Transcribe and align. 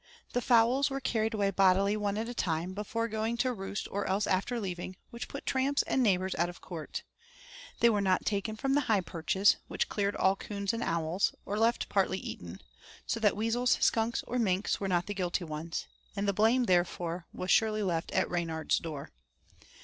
The 0.33 0.41
fowls 0.41 0.89
were 0.89 0.99
carried 0.99 1.35
away 1.35 1.51
bodily 1.51 1.95
one 1.95 2.17
at 2.17 2.27
a 2.27 2.33
time, 2.33 2.73
before 2.73 3.07
going 3.07 3.37
to 3.37 3.53
roost 3.53 3.87
or 3.91 4.07
else 4.07 4.25
after 4.25 4.59
leaving, 4.59 4.95
which 5.11 5.27
put 5.27 5.45
tramps 5.45 5.83
and 5.83 6.01
neighbors 6.01 6.33
out 6.39 6.49
of 6.49 6.59
court; 6.59 7.03
they 7.81 7.89
were 7.91 8.01
not 8.01 8.25
taken 8.25 8.55
from 8.55 8.73
the 8.73 8.81
high 8.89 9.01
perches, 9.01 9.57
which 9.67 9.89
cleared 9.89 10.15
all 10.15 10.35
coons 10.35 10.73
and 10.73 10.81
owls; 10.81 11.35
or 11.45 11.55
left 11.55 11.87
partly 11.87 12.17
eaten, 12.17 12.59
so 13.05 13.19
that 13.19 13.37
weasels, 13.37 13.77
skunks, 13.79 14.23
or 14.25 14.39
minks 14.39 14.79
were 14.79 14.87
not 14.87 15.05
the 15.05 15.13
guilty 15.13 15.43
ones, 15.43 15.85
and 16.15 16.27
the 16.27 16.33
blame, 16.33 16.63
therefore, 16.63 17.27
was 17.31 17.51
surely 17.51 17.83
left 17.83 18.11
at 18.11 18.27
Reynard's 18.27 18.79
door. 18.79 19.11